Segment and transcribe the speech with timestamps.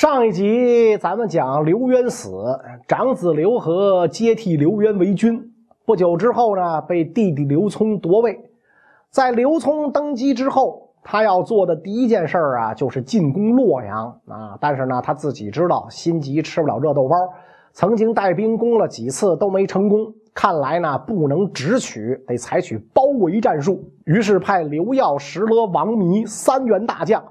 [0.00, 2.30] 上一集咱们讲刘渊死，
[2.88, 5.52] 长子刘和接替刘渊为君。
[5.84, 8.50] 不久之后呢，被弟弟刘聪夺位。
[9.10, 14.56] 在刘聪登基之后，他要做的第一件事啊，就是进攻洛阳啊。
[14.58, 17.14] 但是呢，他自己知道心急吃不了热豆包，
[17.74, 20.10] 曾经带兵攻了几次都没成功。
[20.32, 23.84] 看来呢，不能直取，得采取包围战术。
[24.06, 27.22] 于是派刘耀、石勒、王弥三员大将。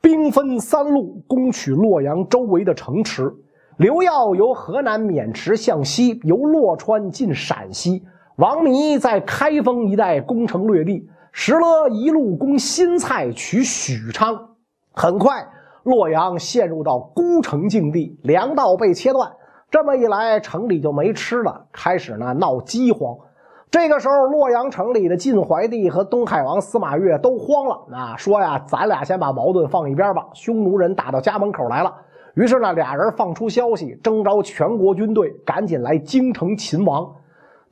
[0.00, 3.32] 兵分三路攻取洛阳周围的城池。
[3.76, 8.02] 刘耀由河南渑池向西，由洛川进陕西；
[8.36, 14.48] 王弥在开封一带攻城略地，石勒一路攻新蔡，取许昌。
[14.92, 15.46] 很快，
[15.82, 19.30] 洛阳陷入到孤城境地，粮道被切断。
[19.70, 23.16] 这么一来，城里就没吃了，开始呢闹饥荒。
[23.70, 30.26] 这个时候，洛阳城里的晋怀帝和东海王司马越都慌了啊，说呀，咱俩先把矛盾放一边吧。
[30.34, 31.94] 匈奴人打到家门口来了，
[32.34, 37.08] 于是呢，俩人放出消息，征召全国军队，赶紧来京城擒王。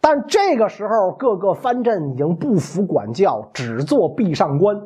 [0.00, 4.80] 但这个时候，各个藩镇已经不服管教，只做壁上观，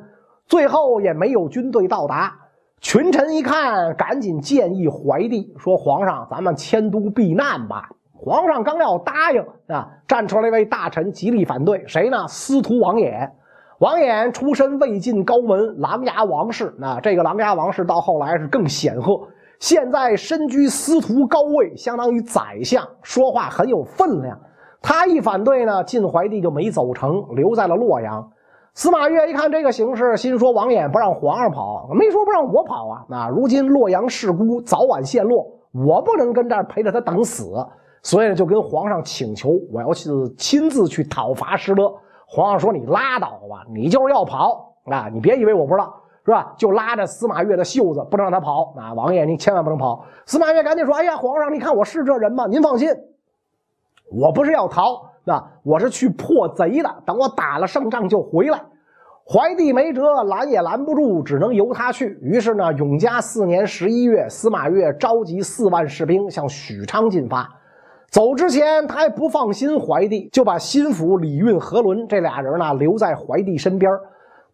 [0.47, 2.35] 最后也没有军队到达。
[2.81, 7.91] 群臣一看，赶紧建议怀帝说：“皇上，咱们迁都避难吧。”
[8.25, 12.25] 皇上刚要答应啊，站出来一位大臣极力反对，谁呢？
[12.29, 13.29] 司徒王衍。
[13.81, 19.27] 王衍出身魏晋高门琅琊王氏，那这个琅琊王氏到后来是更显赫，
[19.59, 24.39] 现在身居司徒高位，相当于宰相，说话很有分量。
[24.81, 28.31] 他一反对呢，晋怀帝就没走成，留在了洛阳。
[28.75, 33.05] 司马越一看这个形势，心说：王衍不让皇上跑，没说不让我跑啊。
[33.09, 35.45] 那如今洛阳势孤，早晚陷落，
[35.75, 37.53] 我不能跟这儿陪着他等死。
[38.03, 41.93] 所以呢就跟皇上请求，我要去亲自去讨伐石勒。
[42.27, 45.09] 皇上说：“你拉倒吧，你就是要跑啊！
[45.13, 48.75] 你别以为我不知道，是吧？”就拉着司马越的袖子，不能让他跑。
[48.77, 50.05] 啊，王爷，您千万不能跑！
[50.25, 52.47] 司马越赶紧说：“哎呀，皇上，你看我是这人吗？
[52.47, 52.89] 您放心，
[54.11, 56.91] 我不是要逃，那我是去破贼的。
[57.05, 58.61] 等我打了胜仗就回来。”
[59.25, 62.19] 怀帝没辙，拦也拦不住，只能由他去。
[62.23, 67.49] 于是呢，永嘉四年十一月，司马越召集四万士兵向许昌进发。
[68.13, 73.91] 走之前，他还不放心怀帝，就把心腹李运、何伦这俩人呢留在怀帝身边。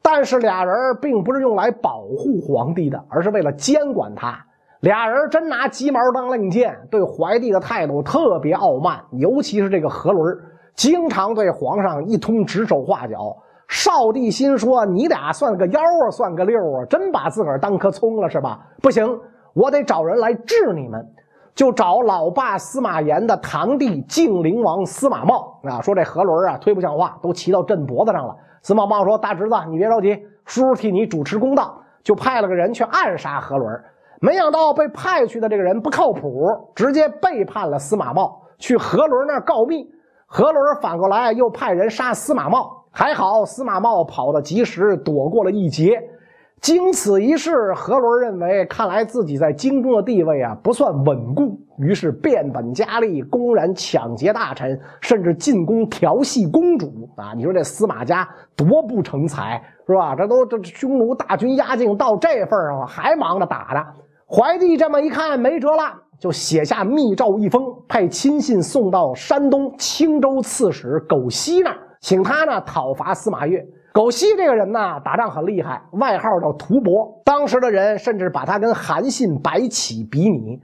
[0.01, 4.39] 但是俩人并不是用来保护皇帝的，而是为了监管他。
[4.79, 9.01] 俩人真拿鸡毛当令箭，对怀帝的态度特别傲慢。
[9.11, 10.39] 尤其是这个何伦，
[10.77, 13.37] 经常对皇上一通指手画脚。
[13.67, 18.61] 少帝心说：“你俩算个幺啊，算个六啊，真把自个儿当棵葱了是吧？
[18.81, 19.19] 不行，
[19.53, 21.05] 我得找人来治你们。”
[21.59, 28.37] 就找老爸司马炎的堂弟晋灵王司马茂啊，说这何伦啊忒不像话，都骑到朕脖子上了。
[28.63, 30.15] 司马茂说：“大侄子，你别着急，
[30.45, 33.69] 叔叔替你主持公道。”就派了个人去暗杀何伦。
[34.21, 36.47] 没想到被派去的这个人不靠谱，
[36.77, 39.85] 直接背叛了司马茂，去何伦那儿告密。
[40.27, 46.01] 何伦反过来又派人杀司马茂，还好司马茂跑得及时，躲过了一劫。
[46.61, 57.33] 经此一事，何伦认为，看来自己在京中的地位啊不算稳固，于是变本加厉，公然抢劫大臣，甚至进宫调戏公主啊！
[57.37, 60.17] 你说这司马家多不成才，是吧？
[60.17, 63.81] 这都这匈奴大军压境到这份上了，还忙着打呢。
[64.27, 73.65] 怀帝这么一看，没辙了，就写下密诏一封，派亲信送到山东青州刺史苟晞那儿，请他呢讨伐司马越。
[73.99, 77.21] 苟晞这个人呢，打仗很厉害，外号叫屠伯。
[77.25, 80.61] 当时的人甚至把他跟韩信、白起比拟。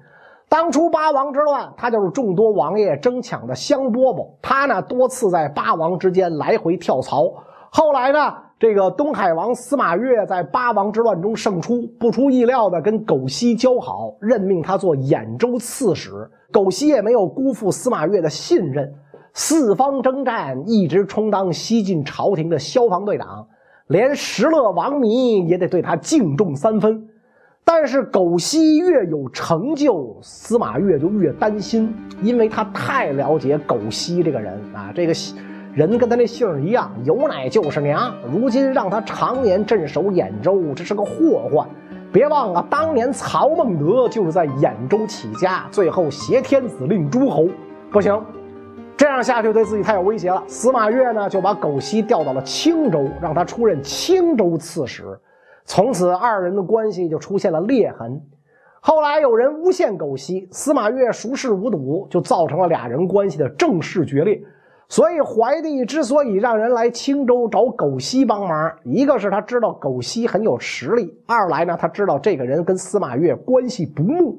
[0.48, 4.24] 当初八王之乱，他就是众多王爷争抢的香饽饽。
[4.40, 7.24] 他呢，多次在八王之间来回跳槽。
[7.70, 16.12] 后来呢，这个东海王司马越在八王之乱中胜出，不出意料的跟苟晞交好，任命他做兖州刺史。
[16.52, 18.94] 苟晞也没有辜负司马越的信任。
[19.36, 23.48] 四方征战，一直充当西晋朝廷的消防队长，
[23.88, 27.08] 连石勒、王弥也得对他敬重三分。
[27.64, 31.92] 但是苟晞越有成就，司马越就越担心，
[32.22, 35.12] 因为他太了解苟晞这个人啊，这个
[35.72, 38.14] 人跟他那姓一样，有奶就是娘。
[38.30, 41.68] 如今让他常年镇守兖州，这是个祸患。
[42.12, 47.48] 别忘了，当年曹孟德就是在兖州起家，最后挟天子令诸侯，
[47.90, 48.16] 不行。
[48.96, 50.42] 这样下去对自己太有威胁了。
[50.46, 55.04] 司马越呢就把苟晞调到了青州，让他出任青州刺史。
[55.64, 58.20] 从此二人的关系就出现了裂痕。
[58.80, 64.40] 后来有人诬陷苟晞，司马越熟视无睹，就造成了俩人关系的正式决裂。
[64.88, 74.38] 所以怀帝之所以让人来青州找狗西帮忙，一个是他知道狗西很有实力，二来呢他知道这个人跟司马越关系不睦。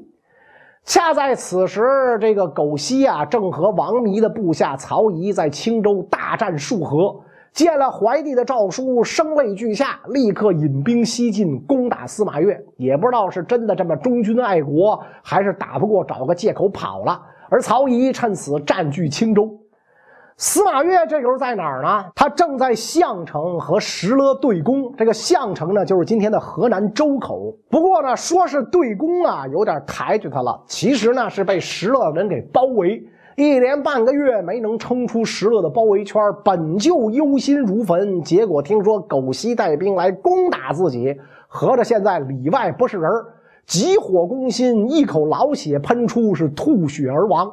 [0.85, 1.81] 恰在此时，
[2.21, 7.21] 这个苟西啊正和王弥的部下曹仪在青州大战数合，
[7.51, 12.63] 见了怀帝的诏书，声泪俱下，立刻引兵西进，攻打司马越。
[12.77, 17.19] 也不知道是真的这么忠君爱国，还是打不过找个借口跑了。
[17.49, 19.49] 而曹仪趁此占据青州。
[20.37, 22.05] 司马越这时候在哪儿呢？
[22.13, 24.93] 他正在项城和石勒对攻。
[24.97, 27.55] 这个项城呢，就是今天的河南周口。
[27.69, 30.61] 不过呢，说是对攻啊，有点抬举他了。
[30.67, 33.01] 其实呢，是被石勒人给包围，
[33.37, 38.21] 一连半个月没能冲出石勒的包围圈，本就忧心如焚。
[38.21, 41.17] 结果听说狗西带兵来攻打自己，
[41.47, 43.09] 合着现在里外不是人，
[43.65, 47.49] 急火攻心，一口老血喷出，是吐血而亡。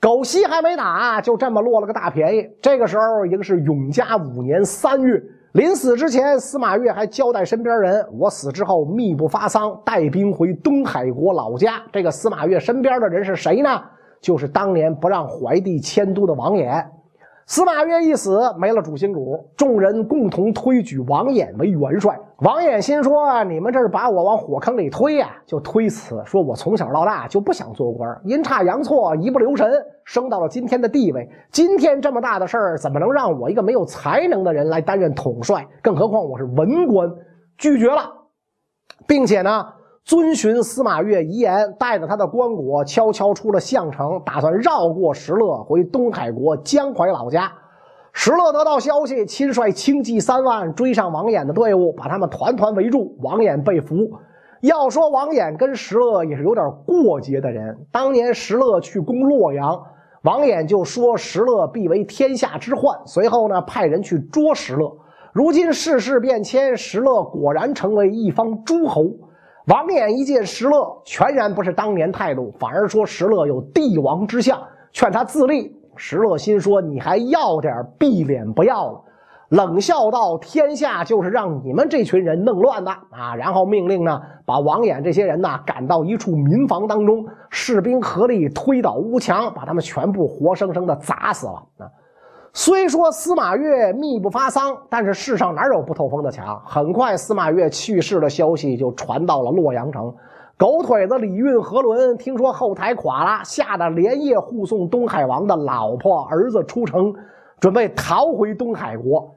[0.00, 2.48] 狗西还没打，就这么落了个大便宜。
[2.62, 5.20] 这个时候已经是永嘉五年三月，
[5.54, 13.70] 临死之前，司马越还交代身边人：“我死之后，密不发丧，带兵回东海国老家。”这个司马越身边的人是谁呢？
[14.20, 16.84] 就是当年不让怀帝迁都的王衍。
[17.48, 22.14] 司马越一死，没了主心骨，众人共同推举王衍为元帅。
[22.40, 29.66] 王衍心说：“你们这是把我往火坑里推呀？”就推辞说：“我从小到大就不想做官，阴差阳错，一不留神
[30.04, 31.26] 升到了今天的地位。
[31.50, 35.66] 今天这么大的事儿，怎么能让我一个没有才能的人来担任统帅？
[35.80, 37.10] 更何况我是文官，
[37.56, 38.12] 拒绝了，
[39.06, 39.66] 并且呢。”
[40.08, 47.52] 遵循司马越遗言，带着他的棺椁悄悄出了项城，打算绕过石勒回东海国江淮老家。
[48.14, 53.18] 石勒得到消息，亲率轻骑三万追上王衍的队伍，把他们团团围住。
[53.20, 53.96] 王衍被俘。
[54.62, 57.76] 要说王衍跟石勒也是有点过节的人。
[57.92, 59.78] 当年石勒去攻洛阳，
[60.22, 64.90] 王衍就说石勒必为天下之患，随后呢派人去捉石勒。
[65.34, 69.04] 如今世事变迁，石勒果然成为一方诸侯。
[69.68, 74.58] 王衍一见石勒，全然不是当年态度，反而说石勒有帝王之相，
[74.92, 75.76] 劝他自立。
[75.94, 79.04] 石勒心说：“你还要点碧脸不要了？”
[79.50, 91.84] 冷笑道：“天下就是让你们这群人弄乱的啊！”然后命令呢，把王衍这些人呢赶到一处民房当中，士兵合力推倒屋墙，把他们全部活生生的砸死了啊！
[92.60, 96.60] 虽说司马越密不发丧，但是世上哪有不透风的墙？
[96.66, 100.12] 很快，司马越去世的消息就传到了洛阳城。
[100.56, 107.14] 狗腿子李运、何伦听说后台垮了，吓得连夜护送东海王的老婆、儿子出城，
[107.60, 109.36] 准备逃回东海国。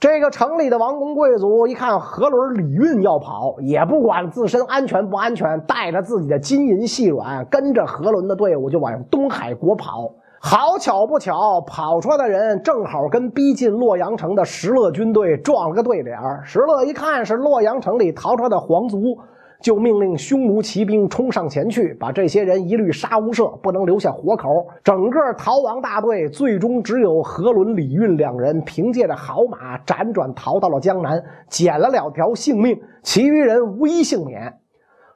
[0.00, 10.10] 这个城里的王公贵族一看何伦、李运要跑，也不管自身安全不安全，带着自己的金银细软，跟着何伦的队伍就往东海国跑。
[10.48, 19.18] 好巧不巧，跑出来的人正好跟逼近洛阳城的石勒军队撞了个对脸石勒一看是洛阳城里逃出来的皇族，
[19.60, 24.64] 就命令匈奴骑兵冲上前去，把这些人一律杀无赦，不能留下活口。
[24.84, 34.60] 整个逃亡大队最终只有何伦、李运两人凭借着好马辗转逃到了江南，捡了两条性命，其余人无一幸免。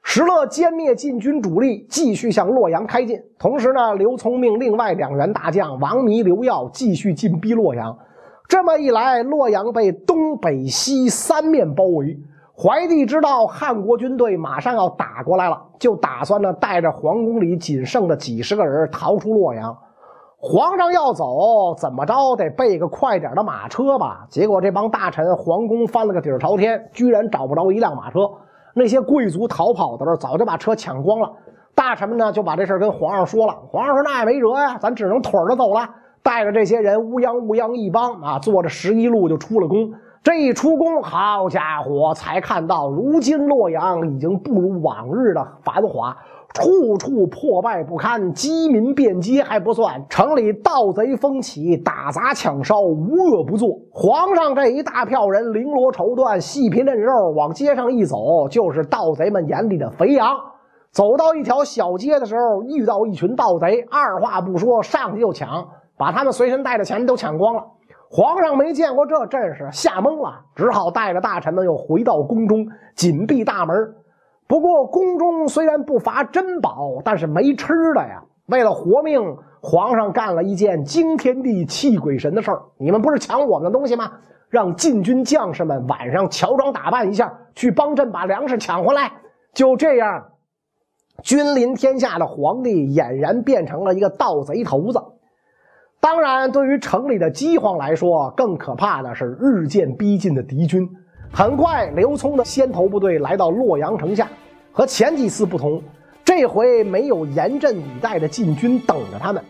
[0.03, 3.17] 石勒歼灭晋军主力，继续向洛阳开进。
[3.39, 7.97] 同时呢，刘聪命另外两员大将王弥、刘耀继续进逼洛阳。
[8.49, 12.19] 这么一来，洛阳被东北西三面包围。
[12.57, 19.77] 怀帝知道汉国军队马上要打过来了，就打算呢带着皇宫里仅剩的几十个人逃出洛阳。
[20.37, 24.25] 皇上要走，怎么着得备个快点的马车吧？
[24.29, 28.19] 结果这帮大臣皇宫翻了个底儿朝天，居然找不着一辆马车。
[28.73, 31.31] 那些贵族逃跑的时候，早就把车抢光了。
[31.73, 33.53] 大臣们呢，就把这事跟皇上说了。
[33.69, 35.89] 皇上说：“那也没辙呀，咱只能腿着走了。”
[36.23, 39.91] 带着这些人乌泱乌泱一帮啊，坐着十一路就出了宫。
[40.21, 46.15] 这一出宫，好家伙，才看到如今洛阳已经不如往日的繁华。
[46.53, 53.69] 处处破败不堪，饥民遍街还不算，城里盗贼风起，打砸抢烧，无恶不作。
[53.91, 60.35] 皇上这一大票人，绫罗绸缎，细皮嫩肉，往街上一走，就是盗贼们眼里的肥羊。
[60.91, 65.65] 走到一条小街的时候，遇到一群盗贼，二话不说，上去就抢，
[65.97, 67.63] 把他们随身带的钱都抢光了。
[68.09, 73.73] 皇上没见过这阵势，吓懵了，只好带着大臣们又回到宫中，紧闭大门。
[74.51, 78.21] 不过宫中虽然不乏珍宝，但是没吃的呀。
[78.47, 82.61] 为了活命，皇上干了一件惊天地泣鬼神的事儿。
[82.77, 84.11] 你们不是抢我们的东西吗？
[84.49, 89.09] 让禁军将士们晚上乔装打扮一下，去帮朕把粮食抢回来。
[89.53, 90.31] 就这样，
[91.23, 95.01] 君临天下的皇帝俨然变成了一个盗贼头子。
[96.01, 100.89] 当然，对于城里的饥荒来说，更可怕的是日渐逼近的敌军。
[101.33, 104.27] 很快，刘聪的先头部队来到洛阳城下，
[104.73, 105.81] 和前几次不同，
[106.25, 109.41] 这回没有严阵以待的禁军等着他们。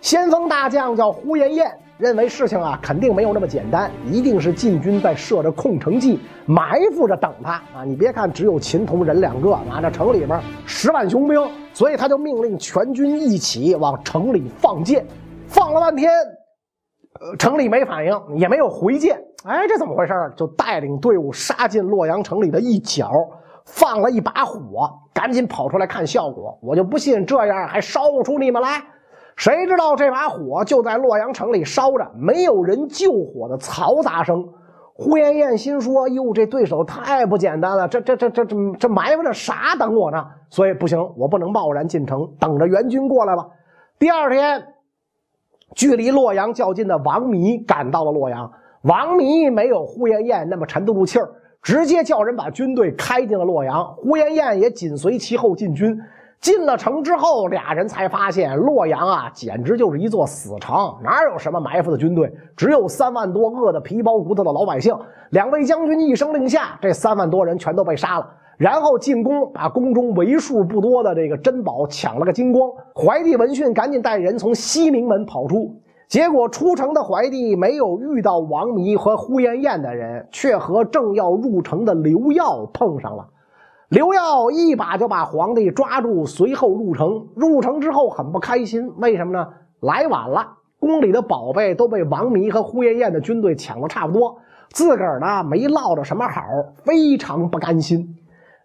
[0.00, 7.84] 先锋大将叫呼延晏，认为事情啊肯定没有那么简单，一定是禁军在设着空城计，埋伏着等他啊！
[7.84, 11.38] 你别看只有秦童人两个，啊，这城里边十万雄兵，
[11.74, 15.04] 所以他就命令全军一起往城里放箭，
[15.46, 16.10] 放了半天，
[17.20, 19.22] 呃，城里没反应，也没有回箭。
[19.44, 20.12] 哎，这怎么回事？
[20.36, 23.10] 就带领队伍杀进洛阳城里的一角，
[23.64, 26.58] 放了一把火，赶紧跑出来看效果。
[26.60, 28.82] 我就不信这样还烧不出你们来。
[29.36, 34.46] 谁知道这把火就在洛阳城里烧着，没有人救火的嘈杂声。
[34.92, 40.22] 呼延晏心说：“哟，这对手太不简单了，这这这这这这埋伏着啥等我呢？
[40.50, 43.46] 所以不行，我不能贸然进城，等着援军过来吧。”
[43.98, 44.62] 第二天，
[45.74, 48.52] 距离洛阳较近的王弥赶到了洛阳。
[48.82, 51.28] 王弥没有呼延晏那么沉得住气儿，
[51.60, 53.84] 直接叫人把军队开进了洛阳。
[53.96, 55.98] 呼延晏也紧随其后进军。
[56.40, 62.32] 进了城之后，俩人才发现洛阳啊，简直就是一座死城，哪有什么埋伏的军队？
[62.56, 64.96] 只有三万多饿得皮包骨头的老百姓。
[65.32, 72.70] 两位将军一声令下，这三万多人全都被杀了，然后进宫，把宫中为数不多的这个珍宝抢了个精光。
[72.94, 75.70] 怀帝闻讯，赶紧带人从西明门跑出。
[76.10, 83.28] 结果出城的怀帝没有遇到王弥和呼延晏的人，却和正要入城的刘耀碰上了。
[83.90, 87.28] 刘耀一把就把皇帝抓住，随后入城。
[87.36, 89.46] 入城之后很不开心，为什么呢？
[89.78, 90.48] 来晚了，
[90.80, 94.36] 宫里的宝贝都被王弥和呼延晏的军队抢的差不多，
[94.70, 96.42] 自个儿呢没落着什么好，
[96.84, 98.16] 非常不甘心。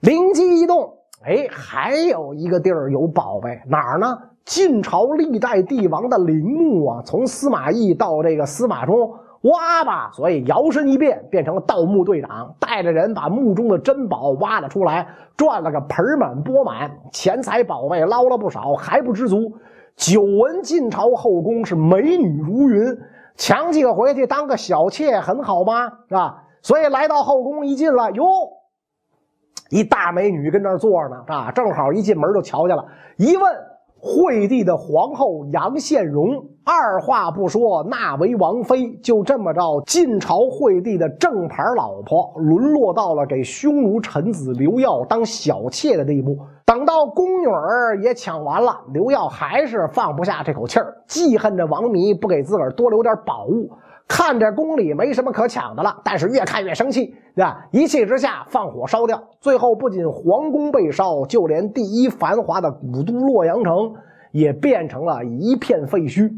[0.01, 4.17] 灵机一动，哎，还有一个地儿有宝贝，哪儿呢？
[4.43, 19.51] 晋朝历代帝王的陵墓啊，从司马懿到这个司马衷，挖吧，所以摇身一变变成了盗墓队长，带着人把墓中的珍宝挖了出来，赚了个盆满钵满，钱财宝贝捞了不少，还不知足。
[19.95, 22.95] 久闻晋朝后宫是美女如云，
[23.35, 25.87] 抢几个回去当个小妾很好吗？
[26.07, 26.43] 是吧？
[26.61, 28.23] 所以来到后宫一进了，哟，
[29.69, 32.85] 一大美女跟那儿坐着呢，啊，正好一进门就瞧见了，
[33.17, 33.45] 一问。
[34.07, 36.27] 惠帝的皇后杨宪荣，
[36.63, 46.37] 二话不说纳为王妃，就这么着，晋朝惠帝的正牌老婆，沦落到了给匈奴臣子刘耀当小妾的地步。
[46.67, 53.71] 等到宫女儿也抢完了，刘耀还是放不下这口气儿，记恨着王弥不给自个儿多留点宝物。
[54.07, 57.65] 看着宫里没什么可抢的了，但是越看越生气，对吧？
[57.71, 63.95] 一气之下放火烧掉，最后不仅皇宫被烧，就连第一繁华的古都洛阳城
[64.31, 66.31] 也变成了一片废墟。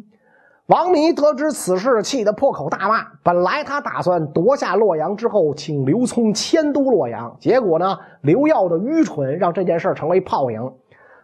[0.68, 3.06] 王弥得知此事，气得破口大骂。
[3.24, 10.62] 本来他打算夺下洛阳之后，请刘聪迁都洛阳，结果呢，刘耀的愚蠢让这件事成为泡影。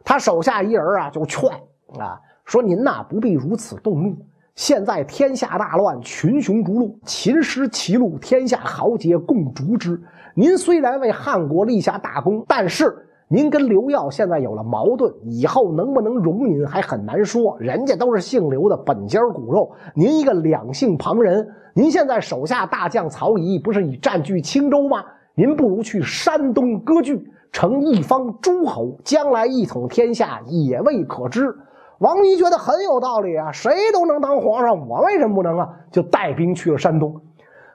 [0.05, 1.49] 他手下一人啊，就劝
[1.97, 4.15] 啊，说：“您呐，不必如此动怒。”
[4.55, 9.99] 现在天下大乱，群雄逐鹿，秦失其路，天下豪杰共逐之。
[10.35, 12.95] 您虽然为汉国立下大功，但是
[13.27, 17.57] 您跟刘耀现在有了矛盾，以后能不能容您还很难说。
[17.59, 21.49] 人家都是姓刘的本家骨肉，您一个两姓旁人。
[21.73, 25.03] 您现在手下大将曹仪不是已占据青州吗？
[25.33, 31.55] 您不如去山东割据，成一方诸侯，将来一统天下也未可知。
[32.03, 35.69] 王弥觉得很有道理啊，谁都能当皇上，我为什么不能啊？
[35.89, 37.15] 就带兵去了山东。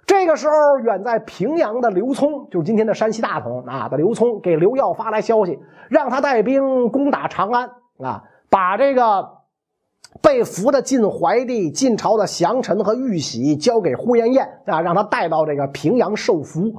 [0.04, 5.58] 这个时候，远在平阳的刘聪，就是今天的山西大同啊的刘聪，给刘耀发来消息，
[5.88, 7.70] 让他带兵攻打长安
[8.02, 9.26] 啊，把这个
[10.20, 16.70] 被俘的晋怀帝、晋朝的降臣和玉玺交给呼延晏啊，让他带到这个平阳受俘。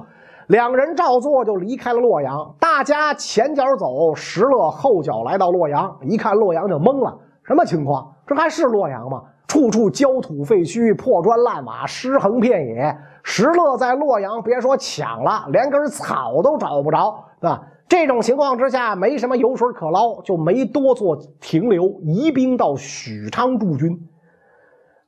[0.46, 2.54] 两人照做，就离开了洛阳。
[2.60, 7.18] 大家前脚走，石勒后脚来到洛阳，一看洛阳就懵了。
[7.44, 8.14] 什么情况？
[8.26, 9.22] 这还是洛阳吗？
[9.48, 12.96] 处处焦土废墟、破砖烂瓦、尸横遍野。
[13.22, 17.60] 石勒在洛阳，别说抢了，连根草都找不着，啊！
[17.88, 24.08] 这种情况之下，没什么油水可捞，就没多做停留，移兵到许昌驻军。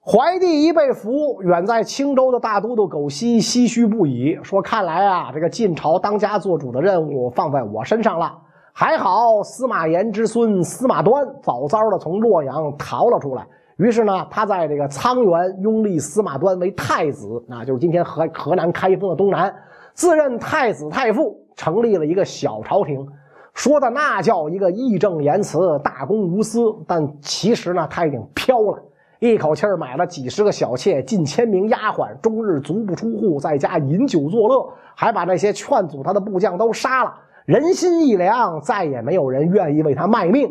[0.04, 8.36] 怀帝一被俘，远在青州的大都督苟晞唏嘘不已，说：“看来啊，这个晋朝当家做主的任务放在我身上了。”
[8.74, 13.46] 还好，司马炎之孙司马端早早的从洛阳逃了出来。
[13.76, 19.54] 于是呢，他在这个沧源拥立司马端为太子，那就是今天河河南开封的东南，
[19.92, 23.06] 自任太子太傅，成立了一个小朝廷。
[23.52, 26.74] 说的那叫一个义正言辞、大公无私。
[26.86, 28.82] 但其实呢，他已经飘了，
[29.18, 37.14] 一口气买了几十个小妾，近千名丫鬟，终日足不出户，在家饮酒作乐，还把那些劝阻他的部将都杀了。
[37.44, 40.48] 人心一凉，再也没有人愿意为他卖命。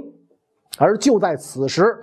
[0.77, 1.99] 而就在此时，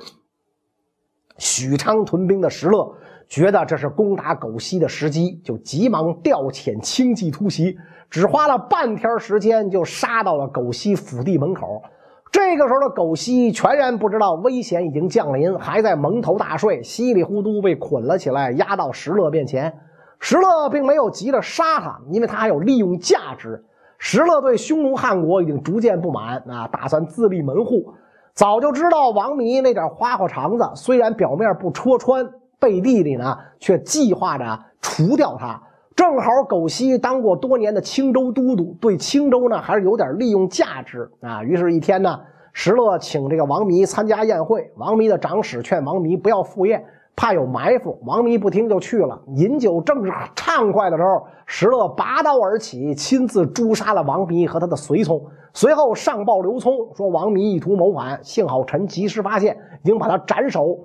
[1.39, 2.95] 许昌屯兵的石勒
[3.29, 7.77] 觉得这是攻打狗西的时机，就急忙调遣轻骑突袭，
[8.11, 11.83] 只花了半天时间就杀到了狗西府邸门口。
[12.31, 19.79] 这个时候的狗西全然不知道危险已经降临，还在蒙头大睡，稀里糊涂被捆了起来，押到石勒面前。
[20.21, 23.65] 石勒并没有急着杀他，因为他还有利用价值。
[23.99, 27.93] 石勒对匈奴汉国已经逐渐不满啊，打算自立门户。
[28.33, 35.61] 早就知道王弥那点花花肠子，虽然表面不戳穿，背地里呢却计划着除掉他。
[35.97, 41.43] 正好狗西当过多年的青州都督，对青州呢还是有点利用价值啊。
[41.43, 42.21] 于是，一天呢，
[42.53, 44.71] 石勒请这个王弥参加宴会。
[44.77, 46.85] 王弥的长史劝王弥不要赴宴，
[47.19, 47.99] 怕有埋伏。
[48.07, 49.21] 王弥不听就去了。
[49.35, 55.21] 饮酒正是畅快的时候，石勒拔刀而起，亲自诛杀了王弥和他的随从。
[55.53, 60.79] 随后上报刘聪说王弥意图谋反，幸好臣及时发现，已经把他斩首。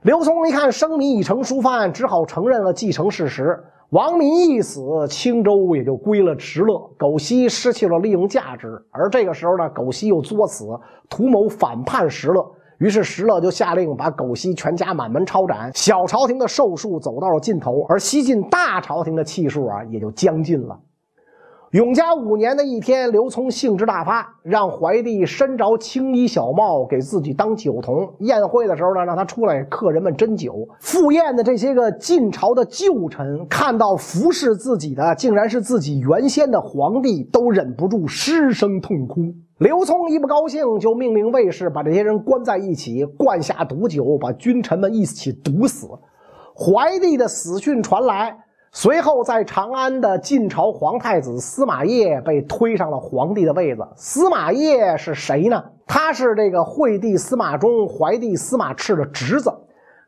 [0.00, 3.62] 刘聪一看生米已成熟饭，只好承认了继承事实。
[3.90, 6.78] 王弥一死，青州也就归了石勒。
[6.96, 10.66] 狗西失去了利用价值，而这个时候呢，狗西又作死，
[11.10, 12.50] 图谋反叛石勒。
[12.78, 15.70] 于是石勒就下令把狗西全家满门抄斩。
[15.74, 20.78] 小朝廷的寿数走到了尽头，而西晋大朝廷的气数啊，也就将近了。
[21.72, 28.10] 永嘉五年的一天，刘聪兴致大发，让怀帝身着青衣小帽，给自己当酒童。
[28.20, 30.66] 宴会的时候呢，让他出来客人们斟酒。
[30.80, 39.34] 赴宴的这些个晋朝的旧臣，看到服侍自己的竟然是自己原先的皇帝，都忍不住失声痛哭。
[39.58, 45.88] 刘聪一不高兴，就命令卫士把这些人关在一起，灌下毒酒，把君臣们一起毒死。
[46.54, 48.38] 怀帝的死讯传来。
[48.70, 53.84] 随后，在长安的晋朝皇太子司马懿被推上了皇帝的位子。
[53.96, 55.60] 司马懿是谁呢？
[55.88, 59.52] 他是这个惠帝司马衷、怀帝司马炽的侄子。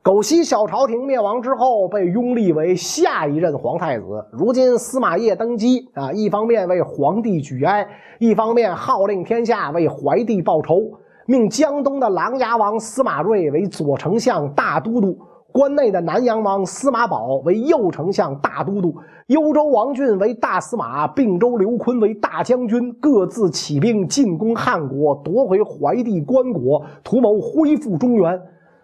[0.02, 4.04] 狗西小朝廷灭亡之后，被拥立为下一任皇太子。
[4.32, 7.86] 如今司马懿登基啊，一方面为皇帝举哀，
[8.18, 10.90] 一方面号令天下为怀帝报仇，
[11.26, 15.18] 命江东的琅琊王司马睿为左丞相、大都督。
[15.52, 18.94] 关内的南阳王司马宝为右丞相、大都督，
[19.26, 28.40] 幽州王俊为大司马，并州刘琨为大将军，各自起兵进攻汉国，夺回怀帝棺椁，图谋恢复中原。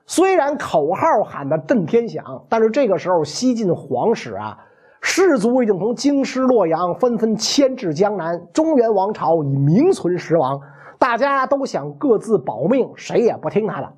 [0.06, 4.56] 虽然口号喊得震天响，但是这个时候西晋皇室啊，
[5.00, 10.60] 士族已经从京师洛阳纷纷迁至江南，中原王朝已名存实亡，
[10.96, 13.92] 大家都想各自保命，谁也不听他的。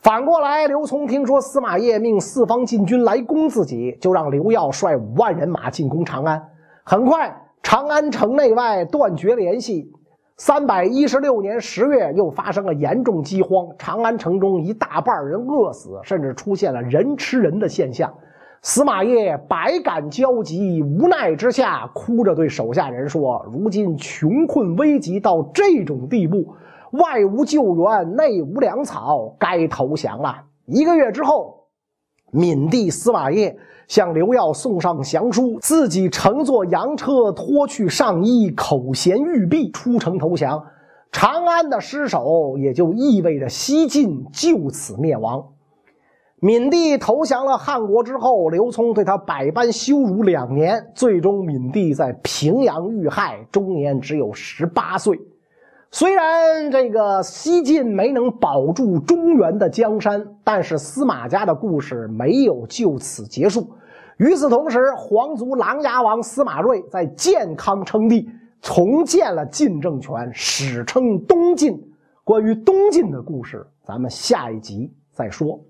[0.00, 6.42] 反过来，刘聪听说司马懿命四方禁军来攻自己，就让刘耀率五万人马进攻长安。
[6.82, 9.90] 很快，长安城内外断绝联系。
[10.36, 18.12] 三百一十六年十月，又发生了严重饥荒，长安城中一大半人饿死，甚至出现了人吃人的现象。
[18.60, 19.14] 司马懿
[19.48, 26.56] 百感交集，无奈之下，哭着对手下人说：“如今穷困危急到这种地步。”
[26.90, 30.42] 外无救援，内无粮草，该投降了。
[30.66, 31.68] 一个月之后，
[32.32, 33.52] 闽帝司马懿
[33.88, 40.64] 向刘耀送上降书，自己乘坐洋车脱去上衣，口衔玉璧出城投降。
[41.12, 45.46] 长安的失守，也就意味着西晋就此灭亡。
[46.40, 55.18] 闵帝投降了汉国之后，刘聪对他百般羞辱两年，最终闵帝在平阳遇害，终年只有十八岁。
[55.96, 63.70] 虽然这个西晋没能保住中原的江山，但是司马家的故事没有就此结束。
[64.16, 68.28] 与此同时，皇族琅琊王司马睿在建康称帝，
[68.60, 71.80] 重建了晋政权，史称东晋。
[72.24, 75.60] 关于东晋的故事，咱们下一集再说。